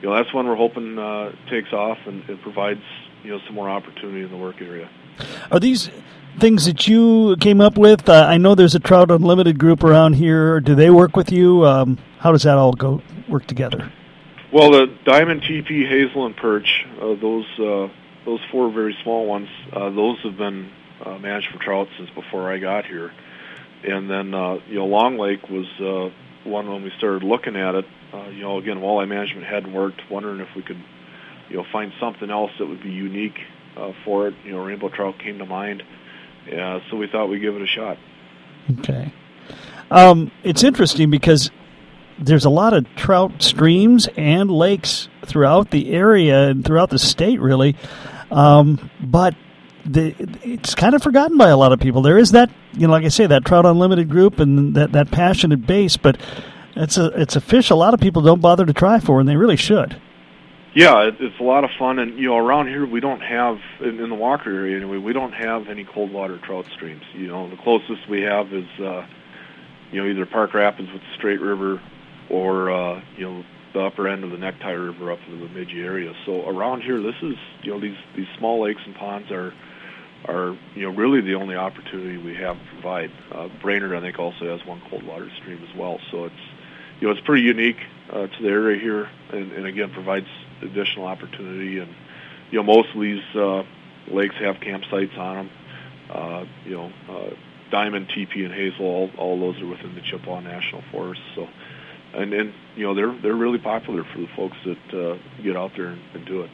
you 0.02 0.10
know, 0.10 0.16
that's 0.16 0.34
one 0.34 0.48
we're 0.48 0.56
hoping 0.56 0.98
uh, 0.98 1.32
takes 1.50 1.72
off 1.74 1.98
and 2.06 2.28
it 2.30 2.42
provides 2.42 2.82
you 3.24 3.32
know 3.32 3.40
some 3.46 3.56
more 3.56 3.70
opportunity 3.70 4.24
in 4.24 4.32
the 4.32 4.38
Walker 4.38 4.64
area. 4.64 4.90
Are 5.52 5.60
these 5.60 5.90
things 6.40 6.66
that 6.66 6.88
you 6.88 7.36
came 7.40 7.62
up 7.62 7.78
with? 7.78 8.08
Uh, 8.10 8.26
I 8.26 8.38
know 8.38 8.56
there's 8.56 8.76
a 8.76 8.80
Trout 8.80 9.12
Unlimited 9.12 9.60
group 9.60 9.84
around 9.84 10.14
here. 10.14 10.60
Do 10.60 10.76
they 10.76 10.90
work 10.90 11.16
with 11.16 11.32
you? 11.32 11.66
Um, 11.66 11.98
how 12.20 12.32
does 12.32 12.44
that 12.44 12.58
all 12.58 12.74
go 12.74 13.02
work 13.28 13.46
together? 13.46 13.92
Well, 14.52 14.72
the 14.72 14.88
diamond, 15.06 15.44
TP, 15.44 15.88
hazel, 15.88 16.26
and 16.26 16.36
perch, 16.36 16.86
uh, 17.00 17.16
those 17.16 17.46
uh, 17.60 17.88
those 18.26 18.40
four 18.52 18.72
very 18.72 18.98
small 19.04 19.26
ones, 19.26 19.48
uh, 19.72 19.90
those 19.90 20.20
have 20.24 20.38
been 20.38 20.72
uh, 21.04 21.18
managed 21.18 21.50
for 21.52 21.58
trout 21.58 21.88
since 21.98 22.10
before 22.10 22.52
I 22.52 22.58
got 22.58 22.86
here. 22.86 23.12
And 23.84 24.10
then 24.10 24.34
uh, 24.34 24.60
you 24.68 24.76
know, 24.76 24.86
Long 24.86 25.18
Lake 25.18 25.50
was 25.50 25.68
uh, 25.80 26.14
one 26.50 26.70
when 26.70 26.84
we 26.84 26.92
started 26.98 27.24
looking 27.24 27.56
at 27.56 27.76
it. 27.76 27.86
Uh, 28.14 28.30
you 28.30 28.42
know, 28.42 28.58
again, 28.58 28.78
walleye 28.78 29.08
management 29.08 29.46
hadn't 29.46 29.74
worked. 29.74 30.02
Wondering 30.10 30.42
if 30.42 30.50
we 30.56 30.62
could, 30.62 30.82
you 31.50 31.58
know, 31.58 31.66
find 31.72 31.94
something 32.00 32.30
else 32.30 32.52
that 32.60 32.68
would 32.68 32.84
be 32.84 32.92
unique 32.92 33.40
uh, 33.78 33.94
for 34.04 34.28
it. 34.28 34.34
You 34.44 34.52
know, 34.52 34.64
rainbow 34.64 34.90
trout 34.90 35.20
came 35.20 35.38
to 35.38 35.46
mind. 35.46 35.84
Uh, 36.48 36.80
so 36.90 36.98
we 36.98 37.08
thought 37.08 37.30
we'd 37.30 37.40
give 37.40 37.56
it 37.56 37.62
a 37.62 37.68
shot. 37.68 37.98
Okay. 38.80 39.14
Um, 39.90 40.32
it's 40.44 40.64
interesting 40.64 41.10
because 41.10 41.52
there's 42.18 42.46
a 42.46 42.50
lot 42.50 42.74
of 42.74 42.86
trout 42.96 43.42
streams 43.42 44.08
and 44.16 44.50
lakes 44.50 45.10
throughout 45.26 45.72
the 45.72 45.92
area 45.92 46.50
and 46.50 46.64
throughout 46.64 46.90
the 46.90 47.00
state, 47.00 47.40
really. 47.42 47.76
Um, 48.30 48.90
but 49.02 49.36
the, 49.86 50.16
it's 50.44 50.76
kind 50.76 50.96
of 50.96 51.02
forgotten 51.02 51.38
by 51.38 51.50
a 51.50 51.58
lot 51.58 51.74
of 51.74 51.80
people. 51.80 52.02
There 52.02 52.18
is 52.18 52.32
that, 52.32 52.50
you 52.74 52.88
know, 52.88 52.94
like 52.94 53.04
I 53.04 53.10
say, 53.10 53.28
that 53.28 53.46
Trout 53.46 53.66
Unlimited 53.66 54.10
group 54.10 54.40
and 54.40 54.76
that, 54.76 54.92
that 54.94 55.12
passionate 55.12 55.66
base, 55.66 55.98
but 55.98 56.18
it's 56.76 56.98
a 56.98 57.08
it's 57.20 57.36
a 57.36 57.42
fish 57.42 57.70
a 57.70 57.76
lot 57.76 57.94
of 57.94 58.00
people 58.00 58.22
don't 58.22 58.42
bother 58.42 58.66
to 58.66 58.74
try 58.74 59.00
for, 59.00 59.20
and 59.20 59.28
they 59.28 59.36
really 59.36 59.58
should. 59.58 60.02
Yeah, 60.74 61.08
it, 61.08 61.16
it's 61.20 61.40
a 61.40 61.44
lot 61.44 61.66
of 61.66 61.70
fun, 61.78 62.00
and 62.00 62.18
you 62.18 62.28
know, 62.28 62.38
around 62.38 62.68
here 62.68 62.86
we 62.86 63.02
don't 63.02 63.22
have 63.22 63.58
in, 63.82 64.00
in 64.00 64.10
the 64.10 64.16
Walker 64.16 64.50
area 64.50 64.78
anyway. 64.78 64.98
We 64.98 65.12
don't 65.12 65.34
have 65.34 65.68
any 65.68 65.84
cold 65.84 66.12
water 66.12 66.40
trout 66.46 66.66
streams. 66.74 67.04
You 67.14 67.28
know, 67.28 67.50
the 67.50 67.58
closest 67.58 68.08
we 68.10 68.22
have 68.22 68.54
is 68.54 68.68
uh, 68.80 69.06
you 69.92 70.02
know 70.02 70.10
either 70.10 70.26
Park 70.26 70.54
Rapids 70.54 70.90
with 70.92 71.02
the 71.02 71.16
Straight 71.18 71.42
River, 71.42 71.82
or 72.30 72.72
uh, 72.72 73.02
you 73.18 73.26
know 73.30 73.44
the 73.74 73.82
upper 73.82 74.08
end 74.08 74.24
of 74.24 74.32
the 74.32 74.38
Necktie 74.38 74.72
River 74.72 75.12
up 75.12 75.20
in 75.28 75.40
the 75.40 75.48
Bemidji 75.48 75.82
area. 75.82 76.14
So 76.26 76.48
around 76.48 76.84
here, 76.84 77.02
this 77.02 77.16
is 77.22 77.36
you 77.64 77.74
know 77.74 77.80
these 77.82 77.98
these 78.16 78.28
small 78.38 78.64
lakes 78.64 78.82
and 78.86 78.96
ponds 78.96 79.30
are 79.30 79.54
are 80.26 80.58
you 80.76 80.84
know 80.84 80.96
really 80.96 81.20
the 81.20 81.36
only 81.36 81.56
opportunity 81.56 82.18
we 82.18 82.36
have 82.36 82.58
to 82.58 82.66
provide. 82.74 83.12
Uh, 83.30 83.50
Brainerd, 83.62 83.94
I 83.94 84.00
think, 84.00 84.20
also 84.20 84.58
has 84.58 84.66
one 84.66 84.82
cold 84.90 85.04
water 85.04 85.30
stream 85.42 85.62
as 85.70 85.78
well. 85.78 86.00
So 86.12 86.26
it's 86.26 86.36
you 87.02 87.08
know 87.08 87.14
it's 87.14 87.26
pretty 87.26 87.42
unique 87.42 87.78
uh, 88.10 88.28
to 88.28 88.42
the 88.42 88.48
area 88.48 88.80
here, 88.80 89.10
and, 89.32 89.52
and 89.52 89.66
again 89.66 89.92
provides 89.92 90.28
additional 90.62 91.06
opportunity. 91.06 91.80
And 91.80 91.94
you 92.52 92.60
know 92.60 92.64
most 92.64 92.96
of 92.96 93.02
these 93.02 93.24
uh, 93.36 93.64
lakes 94.08 94.36
have 94.36 94.58
campsites 94.58 95.18
on 95.18 95.36
them. 95.36 95.50
Uh, 96.10 96.46
you 96.66 96.72
know, 96.72 96.92
uh, 97.10 97.30
Diamond, 97.72 98.10
TP, 98.10 98.44
and 98.46 98.54
Hazel, 98.54 98.86
all, 98.86 99.10
all 99.18 99.40
those 99.40 99.62
are 99.62 99.68
within 99.68 99.96
the 99.96 100.02
Chippewa 100.02 100.42
National 100.42 100.84
Forest. 100.92 101.22
So, 101.36 101.48
and 102.14 102.34
and 102.34 102.54
you 102.76 102.86
know 102.86 102.94
they're 102.94 103.14
they're 103.22 103.36
really 103.36 103.60
popular 103.60 104.04
for 104.04 104.20
the 104.20 104.28
folks 104.36 104.58
that 104.66 104.94
uh, 104.94 105.18
get 105.42 105.58
out 105.58 105.72
there 105.76 105.88
and, 105.88 106.02
and 106.14 106.26
do 106.26 106.42
it. 106.42 106.52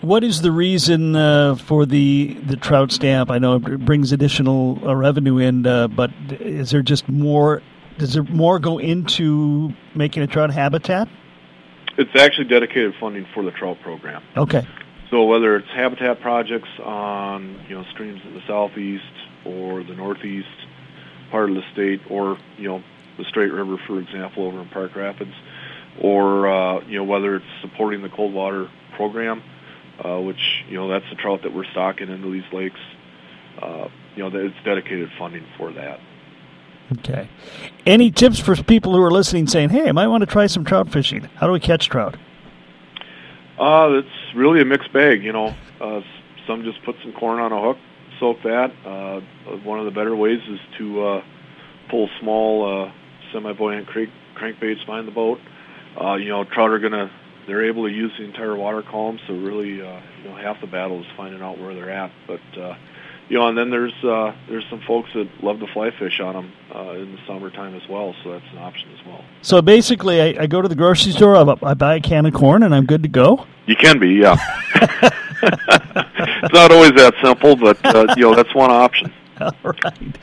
What 0.00 0.22
is 0.22 0.42
the 0.42 0.52
reason 0.52 1.16
uh, 1.16 1.56
for 1.56 1.86
the 1.86 2.34
the 2.34 2.56
trout 2.56 2.92
stamp? 2.92 3.30
I 3.30 3.38
know 3.38 3.56
it 3.56 3.84
brings 3.84 4.12
additional 4.12 4.80
uh, 4.86 4.94
revenue 4.94 5.38
in, 5.38 5.66
uh, 5.66 5.88
but 5.88 6.10
is 6.40 6.70
there 6.70 6.82
just 6.82 7.08
more? 7.08 7.62
Does 7.98 8.14
there 8.14 8.22
more 8.22 8.58
go 8.58 8.78
into 8.78 9.72
making 9.94 10.22
a 10.22 10.26
trout 10.26 10.50
habitat? 10.52 11.08
It's 11.96 12.14
actually 12.14 12.46
dedicated 12.46 12.94
funding 13.00 13.26
for 13.34 13.42
the 13.42 13.50
trout 13.50 13.80
program. 13.82 14.22
Okay. 14.36 14.66
So 15.10 15.24
whether 15.24 15.56
it's 15.56 15.68
habitat 15.68 16.20
projects 16.20 16.68
on 16.82 17.60
you 17.68 17.76
know 17.76 17.84
streams 17.92 18.20
in 18.24 18.34
the 18.34 18.42
southeast 18.46 19.04
or 19.44 19.82
the 19.82 19.94
northeast 19.94 20.48
part 21.30 21.50
of 21.50 21.56
the 21.56 21.64
state, 21.72 22.00
or 22.08 22.38
you 22.56 22.68
know 22.68 22.82
the 23.16 23.24
Straight 23.24 23.52
River, 23.52 23.78
for 23.86 23.98
example, 23.98 24.44
over 24.44 24.60
in 24.60 24.68
Park 24.68 24.94
Rapids, 24.94 25.34
or 26.00 26.48
uh, 26.48 26.80
you 26.86 26.98
know 26.98 27.04
whether 27.04 27.36
it's 27.36 27.46
supporting 27.62 28.02
the 28.02 28.08
cold 28.08 28.32
water 28.32 28.70
program, 28.94 29.42
uh, 30.04 30.20
which 30.20 30.62
you 30.68 30.76
know 30.76 30.88
that's 30.88 31.08
the 31.10 31.16
trout 31.16 31.42
that 31.42 31.52
we're 31.52 31.70
stocking 31.72 32.08
into 32.08 32.30
these 32.30 32.50
lakes. 32.52 32.80
Uh, 33.60 33.88
you 34.14 34.22
know, 34.22 34.30
that 34.30 34.44
it's 34.44 34.64
dedicated 34.64 35.10
funding 35.18 35.44
for 35.56 35.72
that. 35.72 36.00
Okay. 36.92 37.28
Any 37.86 38.10
tips 38.10 38.38
for 38.38 38.56
people 38.56 38.94
who 38.94 39.02
are 39.02 39.10
listening 39.10 39.46
saying, 39.46 39.70
hey, 39.70 39.88
I 39.88 39.92
might 39.92 40.06
want 40.06 40.22
to 40.22 40.26
try 40.26 40.46
some 40.46 40.64
trout 40.64 40.90
fishing? 40.90 41.28
How 41.34 41.46
do 41.46 41.52
we 41.52 41.60
catch 41.60 41.88
trout? 41.88 42.16
Uh, 43.58 43.98
it's 43.98 44.34
really 44.36 44.62
a 44.62 44.64
mixed 44.64 44.92
bag, 44.92 45.22
you 45.22 45.32
know. 45.32 45.54
Uh, 45.80 46.00
some 46.46 46.62
just 46.64 46.82
put 46.84 46.96
some 47.02 47.12
corn 47.12 47.40
on 47.40 47.52
a 47.52 47.60
hook, 47.60 47.76
soak 48.18 48.42
that. 48.44 48.72
Uh, 48.86 49.20
one 49.64 49.78
of 49.78 49.84
the 49.84 49.90
better 49.90 50.16
ways 50.16 50.40
is 50.48 50.60
to 50.78 51.04
uh, 51.04 51.22
pull 51.90 52.08
small 52.20 52.86
uh, 52.86 52.92
semi-buoyant 53.32 53.86
crank, 53.86 54.10
crankbaits 54.36 54.86
behind 54.86 55.06
the 55.06 55.12
boat. 55.12 55.38
Uh, 56.00 56.14
you 56.14 56.28
know, 56.28 56.44
trout 56.44 56.70
are 56.70 56.78
gonna 56.78 57.10
they're 57.48 57.64
able 57.64 57.88
to 57.88 57.92
use 57.92 58.12
the 58.18 58.24
entire 58.24 58.54
water 58.54 58.82
column, 58.82 59.18
so 59.26 59.32
really, 59.32 59.80
uh, 59.80 60.00
you 60.22 60.28
know, 60.28 60.36
half 60.36 60.60
the 60.60 60.66
battle 60.66 61.00
is 61.00 61.06
finding 61.16 61.40
out 61.40 61.58
where 61.58 61.74
they're 61.74 61.90
at. 61.90 62.12
But 62.26 62.60
uh, 62.60 62.76
you 63.28 63.38
know, 63.38 63.48
and 63.48 63.58
then 63.58 63.70
there's 63.70 63.92
uh, 64.02 64.34
there's 64.48 64.64
some 64.70 64.80
folks 64.86 65.10
that 65.14 65.28
love 65.42 65.60
to 65.60 65.66
fly 65.66 65.90
fish 65.90 66.20
on 66.20 66.34
them 66.34 66.52
uh, 66.74 66.92
in 66.92 67.12
the 67.12 67.18
summertime 67.26 67.74
as 67.74 67.86
well, 67.88 68.14
so 68.22 68.32
that's 68.32 68.50
an 68.52 68.58
option 68.58 68.90
as 68.98 69.06
well. 69.06 69.24
So 69.42 69.60
basically, 69.60 70.20
I, 70.20 70.42
I 70.42 70.46
go 70.46 70.62
to 70.62 70.68
the 70.68 70.74
grocery 70.74 71.12
store, 71.12 71.36
I, 71.36 71.54
I 71.62 71.74
buy 71.74 71.96
a 71.96 72.00
can 72.00 72.24
of 72.26 72.34
corn, 72.34 72.62
and 72.62 72.74
I'm 72.74 72.86
good 72.86 73.02
to 73.02 73.08
go. 73.08 73.46
You 73.66 73.76
can 73.76 73.98
be, 73.98 74.14
yeah. 74.14 74.36
it's 75.42 76.54
not 76.54 76.72
always 76.72 76.92
that 76.92 77.14
simple, 77.22 77.54
but 77.56 77.84
uh, 77.84 78.14
you 78.16 78.22
know 78.22 78.34
that's 78.34 78.54
one 78.54 78.70
option. 78.70 79.12
All 79.40 79.52
right. 79.64 80.18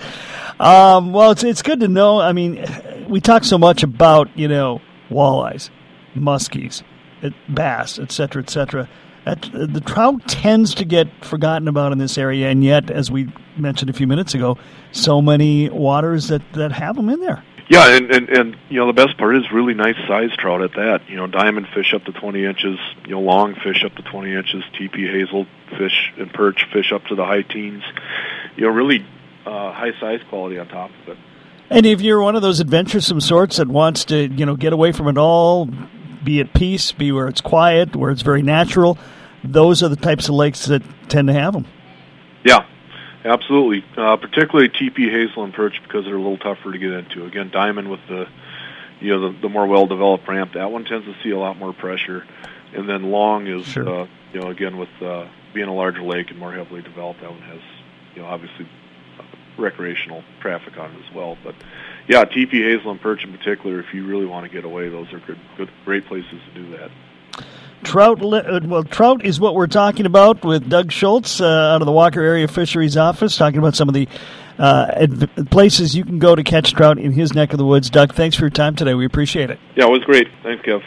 Um, 0.60 1.12
well, 1.12 1.32
it's 1.32 1.44
it's 1.44 1.62
good 1.62 1.82
to 1.82 1.88
know. 1.88 2.20
I 2.20 2.34
mean, 2.34 2.66
we 3.08 3.22
talk 3.22 3.44
so 3.44 3.58
much 3.58 3.84
about 3.84 4.36
you 4.36 4.48
know 4.48 4.82
walleyes, 5.10 5.70
muskies, 6.16 6.82
bass, 7.48 8.00
et 8.00 8.12
cetera, 8.12 8.42
et 8.42 8.50
cetera. 8.50 8.90
That, 9.26 9.50
the 9.52 9.82
trout 9.82 10.28
tends 10.28 10.76
to 10.76 10.86
get 10.86 11.08
forgotten 11.26 11.68
about 11.68 11.92
in 11.92 11.98
this 11.98 12.18
area, 12.18 12.50
and 12.50 12.64
yet, 12.64 12.92
as 12.92 13.10
we 13.10 13.28
mentioned 13.58 13.90
a 13.90 13.94
few 13.94 14.06
minutes 14.06 14.36
ago, 14.36 14.58
so 14.92 15.22
many 15.22 15.70
waters 15.70 16.28
that, 16.28 16.42
that 16.54 16.72
have 16.72 16.96
them 16.96 17.10
in 17.10 17.20
there. 17.20 17.44
Yeah, 17.68 17.96
and, 17.96 18.12
and 18.12 18.30
and 18.30 18.58
you 18.70 18.80
know 18.80 18.86
the 18.86 18.94
best 18.94 19.18
part 19.18 19.36
is 19.36 19.52
really 19.52 19.74
nice 19.74 19.96
sized 20.08 20.38
trout 20.38 20.62
at 20.62 20.74
that. 20.74 21.10
You 21.10 21.16
know, 21.16 21.26
diamond 21.26 21.68
fish 21.74 21.96
up 21.96 22.04
to 22.06 22.12
twenty 22.12 22.46
inches, 22.46 22.78
you 23.06 23.12
know, 23.12 23.22
long 23.22 23.56
fish 23.56 23.84
up 23.84 23.96
to 23.96 24.04
twenty 24.04 24.36
inches, 24.36 24.64
TP 24.80 25.12
hazel 25.12 25.48
fish 25.76 26.14
and 26.18 26.32
perch 26.32 26.68
fish 26.72 26.92
up 26.92 27.04
to 27.06 27.16
the 27.16 27.26
high 27.26 27.42
teens. 27.42 27.82
You 28.56 28.66
know, 28.66 28.70
really 28.70 29.04
uh, 29.48 29.72
high 29.72 30.00
size 30.00 30.22
quality 30.30 30.60
on 30.60 30.68
top 30.68 30.92
of 31.02 31.10
it. 31.10 31.18
And 31.72 31.88
if 31.88 32.02
you're 32.02 32.22
one 32.22 32.36
of 32.36 32.44
those 32.44 32.62
adventuresome 32.62 33.20
sorts 33.20 33.58
that 33.58 33.68
wants 33.68 34.06
to, 34.06 34.28
you 34.28 34.46
know, 34.46 34.56
get 34.56 34.72
away 34.72 34.92
from 34.92 35.08
it 35.08 35.18
all, 35.18 35.68
be 36.24 36.40
at 36.40 36.54
peace, 36.54 36.92
be 36.92 37.12
where 37.12 37.28
it's 37.28 37.42
quiet, 37.42 37.96
where 37.96 38.12
it's 38.12 38.22
very 38.22 38.44
natural, 38.44 39.00
those 39.52 39.84
are 39.84 39.90
the 39.90 39.96
types 39.96 40.30
of 40.30 40.36
lakes 40.36 40.66
that 40.66 40.82
tend 41.10 41.28
to 41.28 41.34
have 41.34 41.54
them. 41.54 41.66
Yeah, 42.44 42.66
absolutely. 43.24 43.84
Uh, 43.98 44.18
particularly 44.18 44.70
TP 44.70 45.10
hazel 45.10 45.44
and 45.44 45.54
perch 45.54 45.82
because 45.84 46.06
they're 46.06 46.16
a 46.16 46.22
little 46.22 46.38
tougher 46.38 46.72
to 46.72 46.78
get 46.78 46.92
into. 46.92 47.26
Again, 47.26 47.50
diamond 47.52 47.90
with 47.90 48.02
the 48.08 48.28
you 49.00 49.10
know 49.10 49.32
the, 49.32 49.40
the 49.42 49.50
more 49.50 49.68
well-developed 49.68 50.28
ramp, 50.28 50.54
that 50.54 50.72
one 50.72 50.86
tends 50.86 51.06
to 51.06 51.16
see 51.24 51.32
a 51.32 51.38
lot 51.38 51.58
more 51.58 51.74
pressure. 51.74 52.26
And 52.74 52.90
then 52.90 53.12
long 53.12 53.48
is 53.48 53.66
sure. 53.66 53.88
uh, 53.88 54.08
you 54.34 54.42
know 54.42 54.50
again 54.50 54.78
with 54.78 54.90
uh, 55.02 55.28
being 55.54 55.68
a 55.68 55.74
larger 55.74 56.02
lake 56.02 56.30
and 56.30 56.40
more 56.40 56.54
heavily 56.54 56.82
developed, 56.82 57.22
that 57.22 57.32
one 57.32 57.42
has 57.42 57.62
you 58.16 58.22
know 58.22 58.28
obviously 58.28 58.68
recreational 59.58 60.24
traffic 60.42 60.78
on 60.78 60.92
it 60.92 61.06
as 61.08 61.16
well. 61.16 61.38
But 61.44 61.56
yeah, 62.08 62.24
TP 62.26 62.52
hazel 62.52 62.92
and 62.92 63.02
perch 63.02 63.24
in 63.24 63.36
particular, 63.36 63.80
if 63.80 63.94
you 63.94 64.06
really 64.06 64.26
want 64.26 64.46
to 64.46 64.52
get 64.52 64.66
away, 64.66 64.90
those 64.90 65.12
are 65.14 65.20
good, 65.20 65.40
good, 65.58 65.70
great 65.84 66.06
places 66.06 66.40
to 66.54 66.62
do 66.62 66.78
that. 66.78 66.92
Trout, 67.84 68.22
uh, 68.24 68.60
well, 68.64 68.84
trout 68.84 69.24
is 69.24 69.40
what 69.40 69.54
we're 69.54 69.68
talking 69.68 70.06
about 70.06 70.44
with 70.44 70.68
Doug 70.70 70.92
Schultz 70.92 71.40
uh, 71.40 71.46
out 71.46 71.82
of 71.82 71.86
the 71.86 71.92
Walker 71.92 72.22
Area 72.22 72.48
Fisheries 72.48 72.98
Office, 72.98 73.38
talking 73.38 73.60
about 73.60 73.76
some 73.76 73.88
of 73.88 73.94
the 73.94 74.08
uh, 74.58 74.88
adv- 74.96 75.50
places 75.52 75.96
you 75.96 76.04
can 76.04 76.18
go 76.18 76.36
to 76.36 76.44
catch 76.44 76.74
trout 76.74 76.98
in 76.98 77.12
his 77.12 77.34
neck 77.34 77.54
of 77.54 77.60
the 77.60 77.66
woods. 77.66 77.90
Doug, 77.90 78.14
thanks 78.16 78.36
for 78.36 78.44
your 78.44 78.50
time 78.50 78.76
today. 78.76 78.94
We 78.96 79.06
appreciate 79.06 79.50
it. 79.50 79.60
Yeah, 79.76 79.86
it 79.86 79.92
was 79.92 80.04
great. 80.04 80.28
Thanks, 80.44 80.64
Kev. 80.66 80.82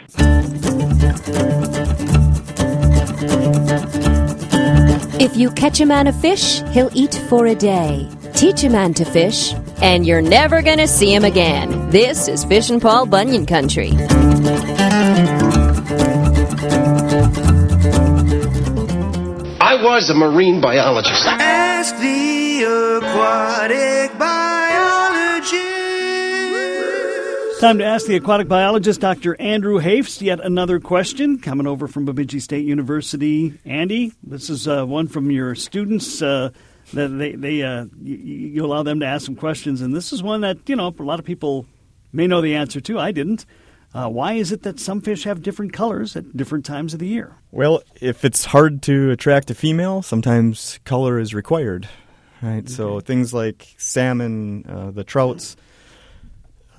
If 5.21 5.35
you 5.35 5.51
catch 5.51 5.81
a 5.81 5.85
man 5.85 6.07
a 6.07 6.13
fish, 6.13 6.61
he'll 6.71 6.89
eat 6.93 7.13
for 7.29 7.45
a 7.45 7.55
day. 7.55 8.09
Teach 8.33 8.63
a 8.63 8.69
man 8.69 8.93
to 8.95 9.05
fish, 9.05 9.53
and 9.81 10.05
you're 10.05 10.21
never 10.21 10.61
going 10.61 10.77
to 10.77 10.87
see 10.87 11.13
him 11.13 11.25
again. 11.25 11.89
This 11.89 12.27
is 12.27 12.45
Fishin' 12.45 12.79
Paul 12.79 13.05
Bunyan 13.05 13.45
Country. 13.45 13.91
I 19.79 19.81
was 19.81 20.09
a 20.09 20.13
marine 20.13 20.59
biologist. 20.59 21.25
Ask 21.25 21.95
the 21.99 22.63
aquatic 22.97 24.19
biologist. 24.19 25.55
Time 27.61 27.77
to 27.77 27.85
ask 27.85 28.05
the 28.05 28.17
aquatic 28.17 28.49
biologist, 28.49 28.99
Dr. 28.99 29.39
Andrew 29.39 29.77
Hafs, 29.77 30.21
yet 30.21 30.41
another 30.41 30.81
question 30.81 31.39
coming 31.39 31.65
over 31.65 31.87
from 31.87 32.03
Bemidji 32.03 32.41
State 32.41 32.65
University. 32.65 33.57
Andy, 33.63 34.11
this 34.21 34.49
is 34.49 34.67
uh, 34.67 34.83
one 34.83 35.07
from 35.07 35.31
your 35.31 35.55
students. 35.55 36.21
Uh, 36.21 36.49
that 36.91 37.07
they 37.17 37.35
they 37.35 37.61
uh, 37.63 37.85
you, 38.01 38.17
you, 38.17 38.65
allow 38.65 38.83
them 38.83 38.99
to 38.99 39.05
ask 39.05 39.25
some 39.25 39.37
questions, 39.37 39.79
and 39.79 39.95
this 39.95 40.11
is 40.11 40.21
one 40.21 40.41
that 40.41 40.57
you 40.67 40.75
know 40.75 40.93
a 40.99 41.03
lot 41.03 41.19
of 41.19 41.25
people 41.25 41.65
may 42.11 42.27
know 42.27 42.41
the 42.41 42.55
answer 42.55 42.81
to. 42.81 42.99
I 42.99 43.13
didn't. 43.13 43.45
Uh, 43.93 44.07
why 44.07 44.33
is 44.33 44.51
it 44.51 44.61
that 44.63 44.79
some 44.79 45.01
fish 45.01 45.23
have 45.23 45.41
different 45.41 45.73
colors 45.73 46.15
at 46.15 46.37
different 46.37 46.65
times 46.65 46.93
of 46.93 46.99
the 46.99 47.07
year? 47.07 47.35
Well, 47.51 47.81
if 47.99 48.23
it's 48.23 48.45
hard 48.45 48.83
to 48.83 49.09
attract 49.09 49.49
a 49.49 49.55
female, 49.55 50.03
sometimes 50.03 50.79
color 50.85 51.19
is 51.19 51.33
required, 51.33 51.89
right? 52.41 52.59
Okay. 52.59 52.67
So 52.67 52.99
things 52.99 53.33
like 53.33 53.75
salmon, 53.77 54.65
uh, 54.67 54.91
the 54.91 55.03
trouts, 55.03 55.55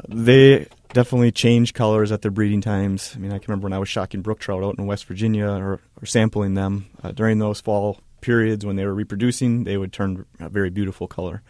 they 0.08 0.68
definitely 0.92 1.32
change 1.32 1.74
colors 1.74 2.12
at 2.12 2.22
their 2.22 2.30
breeding 2.30 2.60
times. 2.60 3.12
I 3.16 3.18
mean, 3.18 3.32
I 3.32 3.38
can 3.38 3.46
remember 3.48 3.66
when 3.66 3.72
I 3.72 3.78
was 3.78 3.88
shocking 3.88 4.22
brook 4.22 4.38
trout 4.38 4.62
out 4.62 4.78
in 4.78 4.86
West 4.86 5.04
Virginia 5.06 5.48
or, 5.48 5.80
or 6.00 6.06
sampling 6.06 6.54
them 6.54 6.86
uh, 7.02 7.10
during 7.10 7.38
those 7.38 7.60
fall 7.60 8.00
periods 8.20 8.64
when 8.64 8.76
they 8.76 8.86
were 8.86 8.94
reproducing, 8.94 9.64
they 9.64 9.76
would 9.76 9.92
turn 9.92 10.26
a 10.38 10.48
very 10.48 10.70
beautiful 10.70 11.08
color. 11.08 11.42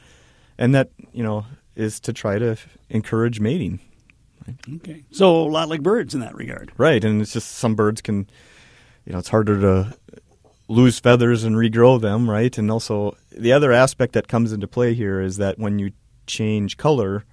And 0.56 0.74
that, 0.74 0.90
you 1.12 1.22
know, 1.22 1.46
is 1.74 2.00
to 2.00 2.12
try 2.12 2.38
to 2.38 2.56
encourage 2.88 3.40
mating. 3.40 3.80
Okay. 4.76 5.04
So 5.10 5.42
a 5.42 5.50
lot 5.50 5.68
like 5.68 5.82
birds 5.82 6.14
in 6.14 6.20
that 6.20 6.34
regard. 6.34 6.72
Right. 6.76 7.02
And 7.04 7.20
it's 7.20 7.32
just 7.32 7.52
some 7.52 7.74
birds 7.74 8.00
can, 8.00 8.28
you 9.04 9.12
know, 9.12 9.18
it's 9.18 9.28
harder 9.28 9.60
to 9.60 9.96
lose 10.68 10.98
feathers 10.98 11.44
and 11.44 11.56
regrow 11.56 12.00
them, 12.00 12.30
right? 12.30 12.56
And 12.56 12.70
also 12.70 13.16
the 13.32 13.52
other 13.52 13.72
aspect 13.72 14.12
that 14.12 14.28
comes 14.28 14.52
into 14.52 14.68
play 14.68 14.94
here 14.94 15.20
is 15.20 15.36
that 15.38 15.58
when 15.58 15.78
you 15.78 15.92
change 16.26 16.76
color, 16.76 17.24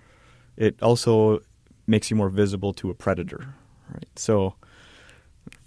it 0.55 0.81
also 0.81 1.41
makes 1.85 2.09
you 2.09 2.17
more 2.17 2.29
visible 2.29 2.73
to 2.73 2.89
a 2.89 2.95
predator, 2.95 3.53
right? 3.93 4.09
So 4.15 4.55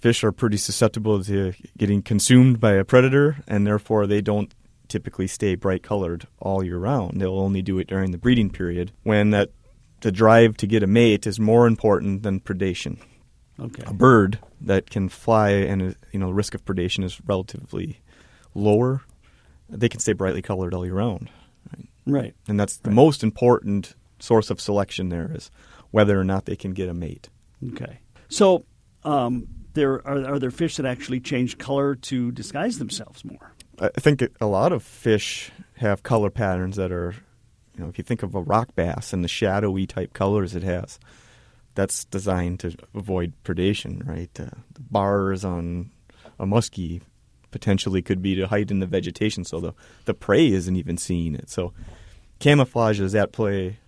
fish 0.01 0.25
are 0.25 0.33
pretty 0.33 0.57
susceptible 0.57 1.23
to 1.25 1.53
getting 1.79 2.03
consumed 2.03 2.61
by 2.61 2.73
a 2.73 2.85
predator, 2.85 3.37
and 3.47 3.67
therefore 3.67 4.07
they 4.07 4.21
don't 4.21 4.53
typically 4.89 5.29
stay 5.29 5.55
bright 5.55 5.83
colored 5.83 6.27
all 6.41 6.65
year 6.65 6.79
round. 6.79 7.21
They'll 7.21 7.39
only 7.39 7.63
do 7.63 7.79
it 7.79 7.87
during 7.87 8.11
the 8.11 8.19
breeding 8.19 8.51
period 8.51 8.91
when 9.05 9.31
that 9.31 9.51
the 10.01 10.13
drive 10.13 10.57
to 10.59 10.67
get 10.67 10.83
a 10.83 10.87
mate 10.87 11.27
is 11.27 11.39
more 11.39 11.67
important 11.67 12.23
than 12.23 12.41
predation. 12.41 12.99
Okay. 13.59 13.83
A 13.87 13.93
bird 13.93 14.39
that 14.61 14.91
can 14.91 15.09
fly 15.09 15.51
and 15.51 15.95
you 16.13 16.19
know 16.19 16.29
the 16.29 16.35
risk 16.35 16.55
of 16.55 16.65
predation 16.65 17.05
is 17.05 17.21
relatively 17.27 18.01
lower. 18.55 19.03
They 19.69 19.89
can 19.89 20.01
stay 20.01 20.13
brightly 20.13 20.43
colored 20.43 20.75
all 20.75 20.85
year 20.85 20.95
round. 20.95 21.31
Right. 21.71 21.89
right. 22.07 22.35
And 22.49 22.59
that's 22.59 22.79
the 22.79 22.91
right. 22.91 22.97
most 22.97 23.23
important 23.23 23.95
source 24.19 24.51
of 24.51 24.61
selection 24.61 25.09
there 25.09 25.31
is 25.35 25.51
whether 25.91 26.19
or 26.19 26.25
not 26.25 26.47
they 26.47 26.57
can 26.57 26.73
get 26.73 26.89
a 26.89 26.95
mate. 26.95 27.29
Okay. 27.73 28.01
So 28.29 28.65
um, 29.05 29.47
there 29.75 30.07
are, 30.07 30.35
are 30.35 30.39
there 30.39 30.51
fish 30.51 30.77
that 30.77 30.87
actually 30.87 31.21
change 31.21 31.59
color 31.59 31.95
to 31.97 32.33
disguise 32.33 32.79
themselves 32.79 33.25
more? 33.25 33.53
I 33.79 33.89
think 33.89 34.23
a 34.41 34.47
lot 34.47 34.73
of 34.73 34.83
fish 34.83 35.51
have 35.77 36.03
color 36.03 36.31
patterns 36.31 36.77
that 36.77 36.93
are, 36.93 37.15
know, 37.81 37.89
if 37.89 37.99
you 37.99 38.05
think 38.05 38.23
of 38.23 38.35
a 38.35 38.41
rock 38.41 38.75
bass 38.75 39.13
and 39.13 39.25
the 39.25 39.29
shadowy 39.29 39.87
type 39.87 40.13
colors 40.13 40.55
it 40.55 40.63
has, 40.63 40.99
that's 41.75 42.05
designed 42.07 42.61
to 42.61 42.77
avoid 42.95 43.33
predation, 43.45 44.07
right? 44.07 44.31
Uh, 44.39 44.51
the 44.73 44.81
bars 44.81 45.45
on 45.45 45.91
a 46.39 46.47
muskie 46.47 47.03
potentially 47.51 48.03
could 48.03 48.23
be 48.23 48.35
to 48.35 48.47
hide 48.47 48.71
in 48.71 48.79
the 48.79 48.87
vegetation 48.87 49.45
so 49.45 49.61
the, 49.61 49.75
the 50.05 50.15
prey 50.15 50.49
isn't 50.49 50.77
even 50.77 50.97
seeing 50.97 51.35
it. 51.35 51.51
So 51.51 51.73
camouflage 52.39 53.01
is 53.01 53.15
at 53.15 53.33
play 53.33 53.79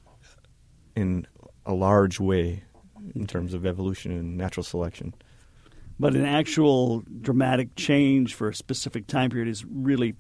in 0.97 1.27
a 1.65 1.73
large 1.73 2.19
way 2.19 2.65
in 3.15 3.27
terms 3.27 3.55
of 3.55 3.65
evolution 3.65 4.13
and 4.13 4.37
natural 4.37 4.65
selection 4.65 5.15
but 6.03 6.17
an 6.17 6.25
actual 6.25 7.05
dramatic 7.21 7.77
change 7.77 8.35
for 8.35 8.49
a 8.49 8.55
specific 8.55 9.07
time 9.07 9.31
period 9.31 9.49
is 9.49 9.65
really 9.65 10.15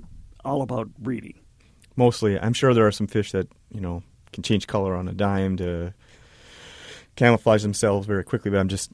all 0.44 0.62
about 0.62 0.94
breeding. 0.96 1.40
Mostly, 1.96 2.38
I'm 2.38 2.52
sure 2.52 2.74
there 2.74 2.86
are 2.86 2.92
some 2.92 3.06
fish 3.06 3.32
that 3.32 3.48
you 3.70 3.80
know 3.80 4.02
can 4.32 4.42
change 4.42 4.66
color 4.66 4.94
on 4.94 5.08
a 5.08 5.12
dime 5.12 5.56
to 5.58 5.92
camouflage 7.16 7.62
themselves 7.62 8.06
very 8.06 8.24
quickly, 8.24 8.50
but 8.50 8.58
I'm 8.58 8.68
just 8.68 8.90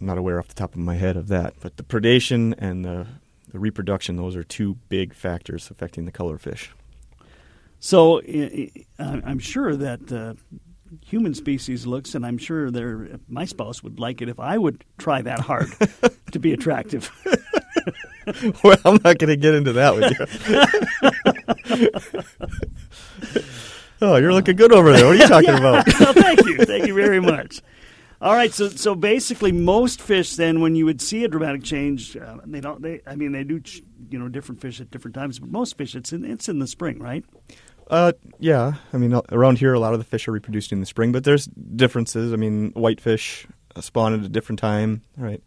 not 0.00 0.18
aware 0.18 0.38
off 0.38 0.48
the 0.48 0.54
top 0.54 0.72
of 0.72 0.78
my 0.78 0.94
head 0.94 1.16
of 1.16 1.28
that. 1.28 1.54
But 1.60 1.76
the 1.76 1.82
predation 1.82 2.54
and 2.58 2.84
the, 2.84 3.06
the 3.52 3.58
reproduction, 3.58 4.16
those 4.16 4.36
are 4.36 4.42
two 4.42 4.78
big 4.88 5.14
factors 5.14 5.70
affecting 5.70 6.04
the 6.04 6.12
color 6.12 6.36
of 6.36 6.42
fish. 6.42 6.72
So 7.80 8.20
I'm 8.98 9.38
sure 9.38 9.76
that 9.76 10.10
uh, 10.12 10.34
human 11.04 11.34
species 11.34 11.86
looks, 11.86 12.14
and 12.14 12.26
I'm 12.26 12.38
sure 12.38 12.70
their 12.70 13.18
my 13.28 13.44
spouse 13.44 13.82
would 13.82 14.00
like 14.00 14.20
it 14.20 14.28
if 14.28 14.40
I 14.40 14.58
would 14.58 14.84
try 14.96 15.22
that 15.22 15.40
hard 15.40 15.68
to 16.32 16.38
be 16.38 16.52
attractive. 16.52 17.10
well, 18.64 18.78
I'm 18.84 19.00
not 19.04 19.18
going 19.18 19.28
to 19.28 19.36
get 19.36 19.54
into 19.54 19.74
that 19.74 19.94
with 19.94 20.18
you. 21.24 21.32
oh, 24.00 24.16
you're 24.16 24.32
looking 24.32 24.56
good 24.56 24.72
over 24.72 24.92
there. 24.92 25.06
What 25.06 25.16
are 25.16 25.18
you 25.18 25.28
talking 25.28 25.54
about? 25.54 25.86
well, 26.00 26.12
thank 26.12 26.44
you, 26.44 26.58
thank 26.64 26.86
you 26.86 26.94
very 26.94 27.20
much. 27.20 27.60
All 28.20 28.34
right, 28.34 28.52
so 28.52 28.68
so 28.68 28.96
basically, 28.96 29.52
most 29.52 30.02
fish 30.02 30.34
then, 30.34 30.60
when 30.60 30.74
you 30.74 30.84
would 30.86 31.00
see 31.00 31.22
a 31.24 31.28
dramatic 31.28 31.62
change, 31.62 32.16
uh, 32.16 32.38
they 32.44 32.60
don't. 32.60 32.82
They, 32.82 33.00
I 33.06 33.14
mean, 33.14 33.30
they 33.32 33.44
do, 33.44 33.60
ch- 33.60 33.82
you 34.10 34.18
know, 34.18 34.28
different 34.28 34.60
fish 34.60 34.80
at 34.80 34.90
different 34.90 35.14
times. 35.14 35.38
But 35.38 35.50
most 35.50 35.78
fish, 35.78 35.94
it's 35.94 36.12
in 36.12 36.24
it's 36.24 36.48
in 36.48 36.58
the 36.58 36.66
spring, 36.66 36.98
right? 36.98 37.24
Uh, 37.88 38.12
yeah. 38.38 38.74
I 38.92 38.96
mean, 38.98 39.14
uh, 39.14 39.22
around 39.30 39.58
here, 39.58 39.72
a 39.72 39.78
lot 39.78 39.92
of 39.92 40.00
the 40.00 40.04
fish 40.04 40.26
are 40.26 40.32
reproduced 40.32 40.72
in 40.72 40.80
the 40.80 40.86
spring, 40.86 41.12
but 41.12 41.22
there's 41.22 41.46
differences. 41.46 42.32
I 42.32 42.36
mean, 42.36 42.72
whitefish 42.72 43.46
spawn 43.80 44.14
at 44.14 44.24
a 44.24 44.28
different 44.28 44.58
time, 44.58 45.02
right? 45.16 45.42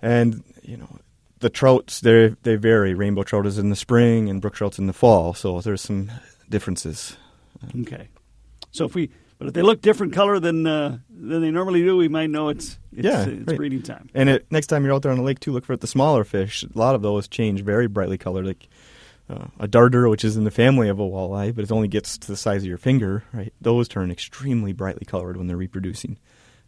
And 0.00 0.42
you 0.62 0.78
know, 0.78 0.88
the 1.44 1.50
trouts 1.50 2.00
they 2.00 2.34
they 2.42 2.56
vary. 2.56 2.94
Rainbow 2.94 3.22
trout 3.22 3.44
is 3.44 3.58
in 3.58 3.68
the 3.68 3.76
spring, 3.76 4.30
and 4.30 4.40
brook 4.40 4.54
trout's 4.54 4.78
in 4.78 4.86
the 4.86 4.94
fall. 4.94 5.34
So 5.34 5.60
there's 5.60 5.82
some 5.82 6.10
differences. 6.48 7.18
Okay. 7.82 8.08
So 8.70 8.86
if 8.86 8.94
we, 8.94 9.10
but 9.38 9.48
if 9.48 9.52
they 9.52 9.60
look 9.60 9.82
different 9.82 10.14
color 10.14 10.40
than 10.40 10.66
uh, 10.66 10.98
than 11.10 11.42
they 11.42 11.50
normally 11.50 11.82
do, 11.82 11.98
we 11.98 12.08
might 12.08 12.30
know 12.30 12.48
it's 12.48 12.78
it's, 12.92 13.04
Yeah, 13.04 13.26
it's 13.26 13.46
right. 13.46 13.56
breeding 13.58 13.82
time. 13.82 14.08
And 14.14 14.30
it, 14.30 14.46
next 14.50 14.68
time 14.68 14.84
you're 14.84 14.94
out 14.94 15.02
there 15.02 15.12
on 15.12 15.18
the 15.18 15.22
lake 15.24 15.38
too, 15.38 15.52
look 15.52 15.66
for 15.66 15.76
the 15.76 15.86
smaller 15.86 16.24
fish. 16.24 16.62
A 16.64 16.78
lot 16.78 16.94
of 16.94 17.02
those 17.02 17.28
change 17.28 17.60
very 17.62 17.88
brightly 17.88 18.16
colored, 18.16 18.46
like 18.46 18.66
uh, 19.28 19.48
a 19.60 19.68
darter, 19.68 20.08
which 20.08 20.24
is 20.24 20.38
in 20.38 20.44
the 20.44 20.50
family 20.50 20.88
of 20.88 20.98
a 20.98 21.02
walleye, 21.02 21.54
but 21.54 21.62
it 21.64 21.70
only 21.72 21.88
gets 21.88 22.16
to 22.16 22.26
the 22.26 22.38
size 22.38 22.62
of 22.62 22.68
your 22.68 22.78
finger. 22.78 23.22
Right? 23.34 23.52
Those 23.60 23.86
turn 23.86 24.10
extremely 24.10 24.72
brightly 24.72 25.04
colored 25.04 25.36
when 25.36 25.46
they're 25.46 25.58
reproducing, 25.58 26.16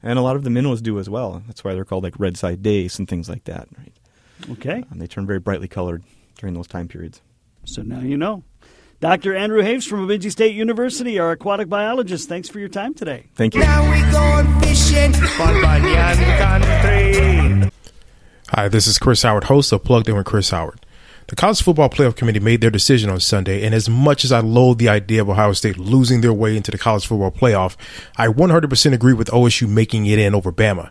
and 0.03 0.19
a 0.19 0.23
lot 0.23 0.37
of 0.37 0.45
the 0.45 0.51
minnows 0.51 0.83
do 0.83 0.99
as 0.99 1.09
well. 1.09 1.43
That's 1.47 1.65
why 1.65 1.73
they're 1.73 1.87
called 1.87 2.05
like 2.05 2.21
red 2.21 2.37
side 2.37 2.63
dace 2.63 2.99
and 2.99 3.09
things 3.09 3.27
like 3.31 3.45
that. 3.45 3.69
Right? 3.79 3.95
Okay. 4.51 4.85
And 4.91 5.01
they 5.01 5.07
turn 5.07 5.27
very 5.27 5.41
brightly 5.41 5.69
colored 5.69 6.03
during 6.39 6.55
those 6.55 6.67
time 6.67 6.89
periods. 6.89 7.23
So 7.65 7.83
now 7.83 8.01
you 8.01 8.17
know. 8.17 8.45
Dr. 9.01 9.35
Andrew 9.35 9.61
Hafs 9.61 9.85
from 9.87 10.01
Bemidji 10.07 10.31
State 10.31 10.55
University, 10.55 11.19
our 11.19 11.33
aquatic 11.33 11.69
biologist. 11.69 12.29
Thanks 12.29 12.49
for 12.49 12.59
your 12.59 12.71
time 12.71 12.95
today. 12.95 13.27
Thank 13.35 13.55
you. 13.55 13.61
Now 13.61 13.91
we 13.91 14.01
going 14.11 14.61
fishing 14.61 15.15
on 15.15 15.63
Bunyan 15.63 16.17
Country. 16.39 17.71
Hi, 18.49 18.69
this 18.69 18.87
is 18.87 18.99
Chris 18.99 19.23
Howard, 19.23 19.45
host 19.45 19.73
of 19.73 19.85
Plugged 19.85 20.09
In 20.09 20.17
with 20.17 20.25
Chris 20.25 20.51
Howard. 20.51 20.81
The 21.29 21.35
College 21.35 21.61
Football 21.61 21.91
Playoff 21.91 22.15
Committee 22.15 22.39
made 22.39 22.61
their 22.61 22.71
decision 22.71 23.11
on 23.11 23.19
Sunday, 23.19 23.67
and 23.67 23.75
as 23.75 23.89
much 23.89 24.25
as 24.25 24.31
I 24.31 24.39
loathe 24.39 24.79
the 24.79 24.89
idea 24.89 25.21
of 25.21 25.29
Ohio 25.29 25.53
State 25.53 25.77
losing 25.77 26.21
their 26.21 26.33
way 26.33 26.57
into 26.57 26.71
the 26.71 26.79
College 26.79 27.05
Football 27.05 27.33
Playoff, 27.33 27.77
I 28.17 28.29
100% 28.29 28.93
agree 28.93 29.13
with 29.13 29.29
OSU 29.29 29.69
making 29.69 30.07
it 30.07 30.21
in 30.21 30.37
over 30.37 30.53
Bama. 30.53 30.91